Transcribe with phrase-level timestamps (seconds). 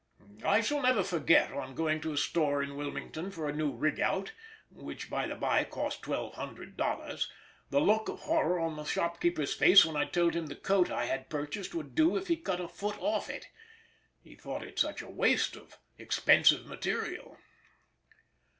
[0.43, 3.99] I shall never forget, on going to a store in Wilmington for a new rig
[3.99, 4.31] out
[4.71, 7.27] (which by the bye cost $1200),
[7.69, 11.05] the look of horror on the storekeeper's face when I told him the coat I
[11.05, 13.49] had purchased would do if he cut a foot off it:
[14.23, 17.37] he thought it such a waste of expensive material.